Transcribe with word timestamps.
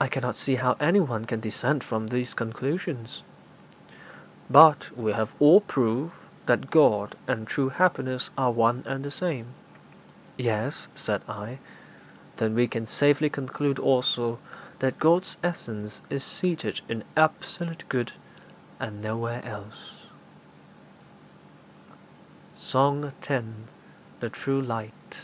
'I 0.00 0.08
cannot 0.08 0.34
see 0.34 0.56
how 0.56 0.72
anyone 0.80 1.24
can 1.24 1.38
dissent 1.38 1.84
from 1.84 2.08
these 2.08 2.34
conclusions.' 2.34 3.22
'But 4.50 4.90
we 4.98 5.12
have 5.12 5.30
also 5.38 5.60
proved 5.68 6.14
that 6.46 6.68
God 6.68 7.14
and 7.28 7.46
true 7.46 7.68
happiness 7.68 8.30
are 8.36 8.50
one 8.50 8.82
and 8.84 9.04
the 9.04 9.10
same.' 9.12 9.54
'Yes,' 10.36 10.88
said 10.96 11.22
I. 11.28 11.60
'Then 12.38 12.56
we 12.56 12.66
can 12.66 12.84
safely 12.86 13.30
conclude, 13.30 13.78
also, 13.78 14.40
that 14.80 14.98
God's 14.98 15.36
essence 15.44 16.00
is 16.10 16.24
seated 16.24 16.80
in 16.88 17.04
absolute 17.16 17.84
good, 17.88 18.10
and 18.80 19.00
nowhere 19.00 19.44
else.' 19.44 19.92
SONG 22.56 23.12
X. 23.22 23.42
THE 24.18 24.28
TRUE 24.30 24.60
LIGHT. 24.60 25.20